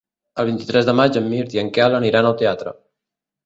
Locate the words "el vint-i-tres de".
0.43-0.95